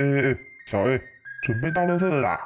[0.00, 0.98] 哎哎，小 A，
[1.42, 2.40] 准备到垃圾了啦！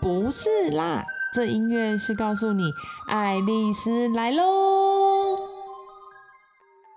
[0.00, 2.72] 不是啦，这音乐是告诉你
[3.08, 5.36] 爱丽丝来喽。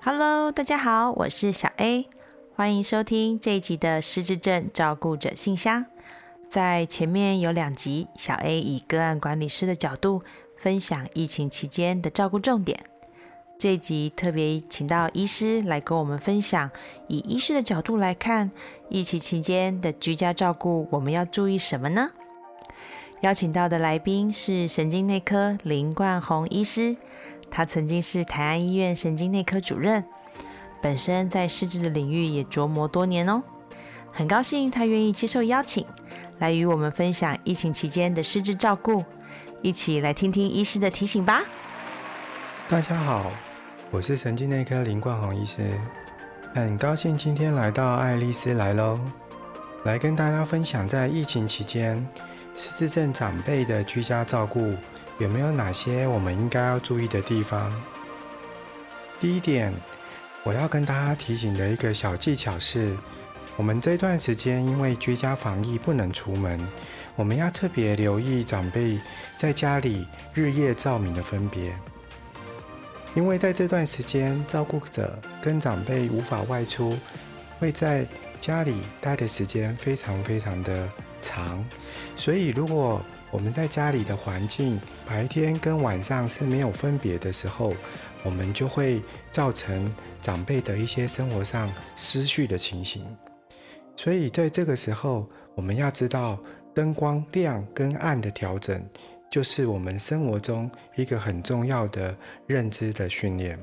[0.01, 2.07] Hello，大家好，我是小 A，
[2.55, 5.87] 欢迎收听这一集的失智症照顾者信箱。
[6.49, 10.23] 在前面有两集，小 A 以个案管理师的角度
[10.55, 12.81] 分享疫情期间的照顾重点。
[13.63, 16.69] 这一集特别请到医师来跟我们分享，
[17.07, 18.51] 以医师的角度来看，
[18.89, 22.11] 疫情期间的居家照顾，我们要注意什么呢？
[23.21, 26.97] 邀请到的来宾是神经内科林冠宏医师，
[27.49, 30.03] 他曾经是台安医院神经内科主任，
[30.81, 33.41] 本身在失智的领域也琢磨多年哦。
[34.11, 35.85] 很高兴他愿意接受邀请。
[36.39, 39.05] 来与我们分享疫情期间的失智照顾，
[39.61, 41.41] 一起来听听医师的提醒吧。
[42.69, 43.31] 大家好，
[43.93, 45.61] 我是神经内科林冠宏医师，
[46.55, 48.99] 很高兴今天来到爱丽丝来喽，
[49.83, 52.03] 来跟大家分享在疫情期间
[52.55, 54.75] 失智症长辈的居家照顾
[55.19, 57.71] 有没有哪些我们应该要注意的地方。
[59.19, 59.71] 第一点，
[60.41, 62.97] 我要跟大家提醒的一个小技巧是。
[63.55, 66.59] 我们这段时间因为居家防疫不能出门，
[67.15, 68.99] 我们要特别留意长辈
[69.37, 71.71] 在家里日夜照明的分别。
[73.15, 76.97] 因为在这段时间，照顾者跟长辈无法外出，
[77.59, 78.07] 会在
[78.41, 80.89] 家里待的时间非常非常的
[81.21, 81.63] 长，
[82.15, 87.73] 所以如果我们在家里的环境白天跟晚上是没有分别的时候，
[88.23, 93.05] 我们就会造成长辈的一些生活上失序的情形。
[93.95, 96.39] 所以在这个时候，我们要知道
[96.73, 98.83] 灯光亮跟暗的调整，
[99.33, 103.57] 就是我们生活中一个很重要的认知的训练。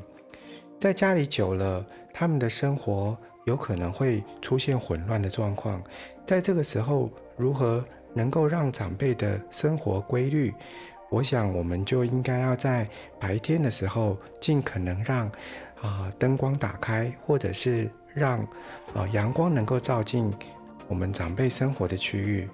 [0.81, 5.81] 在家里久了，他们的生活有可能会出现混乱的状况。
[6.27, 10.53] 在这个时候，如何能够让长辈的生活规律？
[11.09, 12.89] 我想，我们就应该要在
[13.21, 15.31] 白天的时候，尽可能让
[15.81, 17.89] 啊灯光打开，或者是。
[18.13, 18.45] 让
[18.93, 20.35] 呃阳光能够照进
[20.89, 22.49] 我们长辈生活的区域，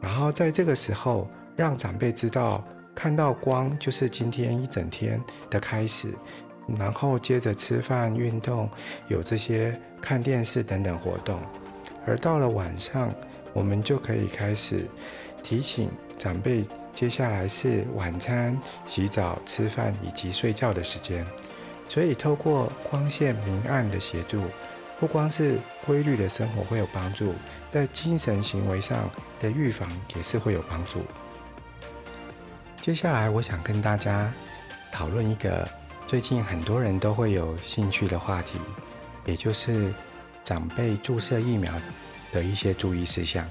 [0.00, 6.08] 然后在这个时候让长辈知道看到光就是今天一整天的开始，
[6.78, 8.68] 然后接着吃饭、运动，
[9.08, 11.40] 有这些看电视等等活动，
[12.06, 13.12] 而到了晚上，
[13.52, 14.86] 我们就可以开始
[15.42, 21.26] 提醒长辈，接下来是晚餐、洗澡、吃饭以及睡觉的时间，
[21.88, 24.42] 所以透过光线明暗的协助。
[25.00, 27.34] 不光是规律的生活会有帮助，
[27.70, 29.10] 在精神行为上
[29.40, 31.02] 的预防也是会有帮助。
[32.84, 34.30] 接下来，我想跟大家
[34.92, 35.66] 讨论一个
[36.06, 38.58] 最近很多人都会有兴趣的话题，
[39.24, 39.90] 也就是
[40.44, 41.72] 长辈注射疫苗
[42.30, 43.48] 的一些注意事项。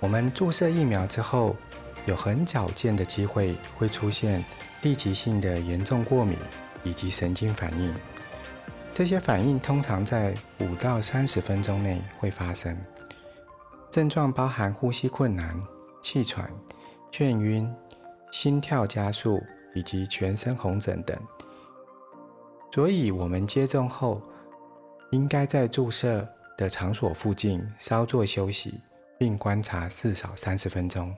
[0.00, 1.54] 我们注射疫苗之后，
[2.06, 4.44] 有很少见的机会会出现
[4.82, 6.36] 立即性的严重过敏
[6.82, 7.94] 以及神经反应。
[8.92, 12.76] 这些反应通常在五到三十分钟内会发生，
[13.92, 15.56] 症状包含呼吸困难、
[16.02, 16.50] 气喘、
[17.12, 17.72] 眩晕、
[18.30, 19.42] 心跳加速
[19.74, 21.16] 以及全身红疹等。
[22.72, 24.22] 所以，我们接种后
[25.10, 28.80] 应该在注射的场所附近稍作休息，
[29.18, 31.12] 并观察至少三十分钟。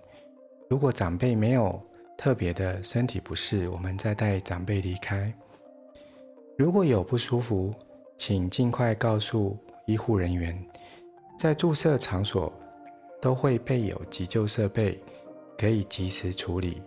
[0.69, 1.79] 如果长辈没有
[2.17, 5.33] 特别的身体不适，我们再带长辈离开。
[6.57, 7.75] 如果有不舒服，
[8.17, 10.57] 请尽快告诉医护人员。
[11.39, 12.53] 在注射场所
[13.21, 14.99] 都会备有急救设备，
[15.61, 16.83] 可以及时处理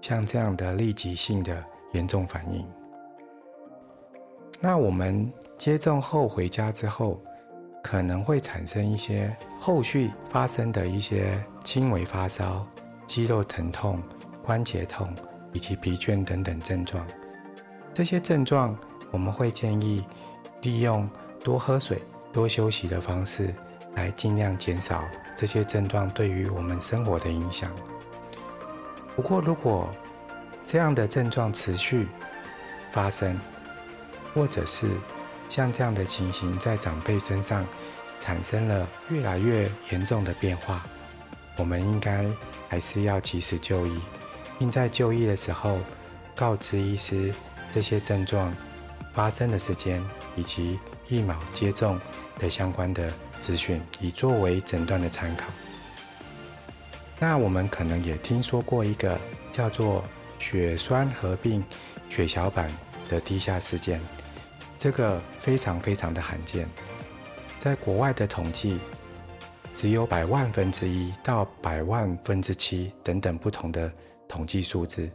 [0.00, 1.62] 像这样的立即性的
[1.92, 2.66] 严重反应。
[4.60, 7.20] 那我们接种后回家之后，
[7.82, 12.66] 可能会产生一些后续发生的一些轻微发烧、
[13.06, 14.02] 肌肉疼痛、
[14.42, 15.14] 关节痛
[15.52, 17.06] 以及疲倦等等症状。
[17.92, 18.74] 这些症状。
[19.10, 20.04] 我们会建议
[20.62, 21.08] 利用
[21.44, 22.02] 多喝水、
[22.32, 23.54] 多休息的方式，
[23.94, 25.04] 来尽量减少
[25.36, 27.70] 这些症状对于我们生活的影响。
[29.16, 29.94] 不过，如果
[30.66, 32.08] 这样的症状持续
[32.90, 33.38] 发生，
[34.34, 34.86] 或者是
[35.48, 37.66] 像这样的情形在长辈身上
[38.18, 40.84] 产生了越来越严重的变化，
[41.56, 42.26] 我们应该
[42.68, 44.00] 还是要及时就医，
[44.58, 45.80] 并在就医的时候
[46.34, 47.32] 告知医师
[47.72, 48.54] 这些症状。
[49.12, 50.76] 发生的时间以及
[51.06, 52.00] 疫苗接种
[52.36, 55.46] 的相关的资讯，以作为诊断的参考。
[57.18, 59.18] 那我们可能也听说过一个
[59.52, 60.04] 叫做
[60.38, 61.64] 血栓合并
[62.10, 62.70] 血小板
[63.08, 64.00] 的低下事件，
[64.78, 66.68] 这个非常非常的罕见。
[67.58, 68.78] 在国外的统计，
[69.72, 73.90] 只有百万分之一到百万分之七等等不同的
[74.28, 75.10] 统计数字。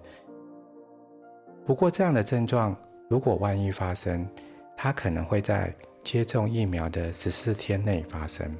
[1.65, 2.75] 不过，这样的症状
[3.07, 4.27] 如果万一发生，
[4.75, 5.71] 它可能会在
[6.03, 8.51] 接种疫苗的十四天内发生。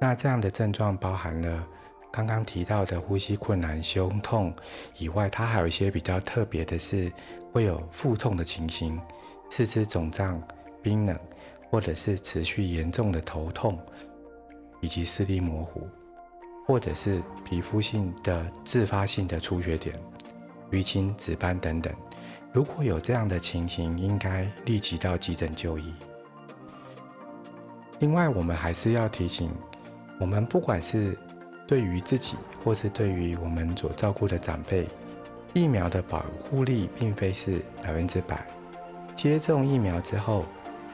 [0.00, 1.68] 那这样的症状包含了
[2.16, 4.50] 刚刚提到的呼吸困难、胸痛
[4.96, 7.12] 以外，它还有一些比较特别的是
[7.52, 8.98] 会有腹痛的情形、
[9.50, 10.42] 四肢肿胀、
[10.82, 11.14] 冰冷，
[11.70, 13.78] 或者是持续严重的头痛，
[14.80, 15.86] 以及视力模糊，
[16.66, 19.94] 或者是皮肤性的自发性的出血点、
[20.70, 21.92] 淤青、紫斑等等。
[22.50, 25.92] 如果有这样的情形，应该立即到急诊就医。
[27.98, 29.50] 另外，我们还是要提醒，
[30.18, 31.14] 我们不管是
[31.66, 34.88] 对于自己，或是对于我们所照顾的长辈，
[35.52, 38.46] 疫苗的保护力并非是百分之百。
[39.14, 40.44] 接种疫苗之后，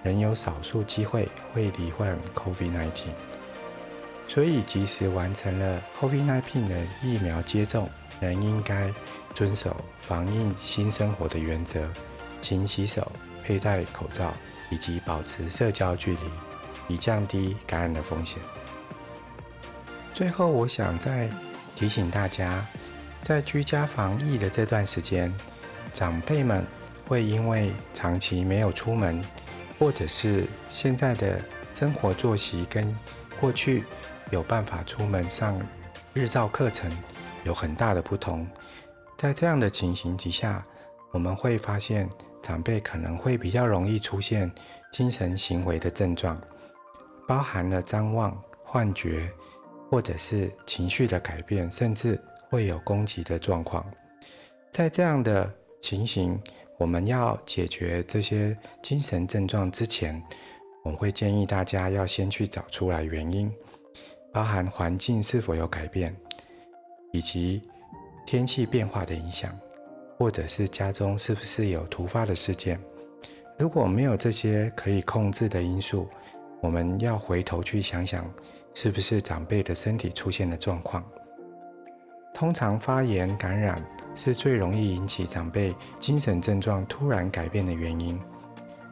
[0.03, 2.91] 仍有少数机会会罹患 COVID-19，
[4.27, 7.89] 所以即使完成了 COVID-19 的疫苗接种，
[8.21, 8.93] 仍应该。
[9.35, 11.89] 遵守防疫新生活的原则，
[12.43, 13.11] 勤洗手、
[13.43, 14.35] 佩戴口罩
[14.69, 16.21] 以及保持社交距离，
[16.87, 18.39] 以降低感染的风险。
[20.15, 21.29] 最后，我想再
[21.75, 22.67] 提醒大家，
[23.23, 25.33] 在居家防疫的这段时间，
[25.95, 26.65] 长辈们
[27.09, 29.25] 会因为长期没有出门，
[29.79, 31.41] 或者是现在的
[31.75, 32.95] 生活作息跟
[33.41, 33.85] 过去
[34.31, 35.59] 有办法出门上
[36.13, 36.95] 日照课程
[37.45, 38.47] 有很大的不同。
[39.17, 40.63] 在这样的情形底下，
[41.11, 42.09] 我们会发现
[42.43, 44.53] 长辈可能会比较容易出现
[44.93, 46.39] 精神行为的症状，
[47.27, 49.33] 包含了张望、幻觉，
[49.93, 52.19] 或者是情绪的改变，甚至
[52.49, 53.85] 会有攻击的状况。
[54.71, 55.53] 在这样的
[55.83, 56.41] 情形，
[56.79, 60.23] 我们要解决这些精神症状之前，
[60.83, 63.53] 我会建议大家要先去找出来原因，
[64.33, 66.17] 包含环境是否有改变，
[67.13, 67.61] 以及。
[68.25, 69.55] 天气变化的影响，
[70.17, 72.79] 或者是家中是不是有突发的事件？
[73.59, 76.09] 如果没有这些可以控制的因素，
[76.61, 78.33] 我们要回头去想想，
[78.75, 81.05] 是不是长辈的身体出现了状况？
[82.35, 83.85] 通常发炎感染
[84.15, 88.21] 是最容易引起长辈精神症状突然改变的原因。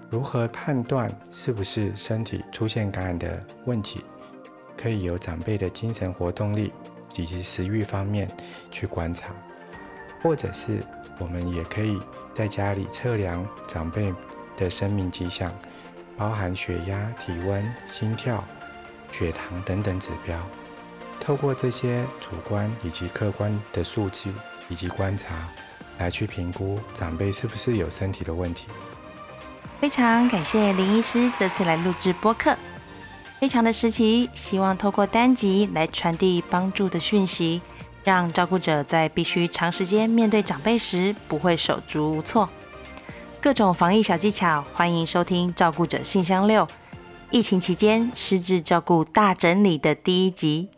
[0.08, 4.04] 如何判断是不是身体出现感染的问题？
[4.76, 6.72] 可以由长辈的精神活动力。
[7.16, 8.30] 以及食欲方面
[8.70, 9.34] 去观察，
[10.22, 10.78] 或者是
[11.18, 12.00] 我们也可以
[12.32, 14.14] 在家里测量长辈
[14.56, 15.52] 的生命迹象，
[16.16, 18.44] 包含血压、体温、心跳、
[19.12, 20.38] 血糖等等指标。
[21.18, 24.32] 透过这些主观以及客观的数据
[24.68, 25.48] 以及观察，
[25.98, 28.68] 来去评估长辈是不是有身体的问题。
[29.80, 32.56] 非常感谢林医师这次来录制播客。
[33.38, 37.62] 非常的时期，希望透过单集来传递帮助的讯息，
[38.04, 42.50] 让照顾者在必须长时间面对长辈时不会手足无措。
[43.40, 46.66] 各种防疫小技巧，欢迎收听《照顾者信箱六》
[47.30, 50.68] 疫情期间失智照顾大整理的第一集。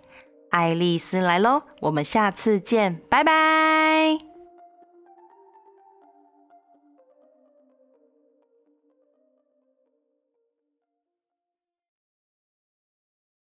[0.50, 4.31] 爱丽丝来喽，我们下次见，拜拜。